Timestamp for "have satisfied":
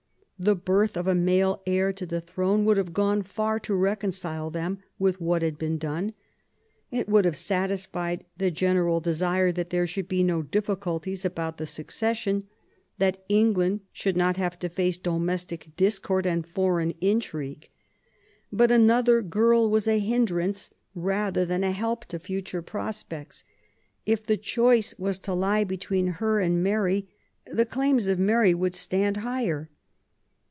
7.25-8.25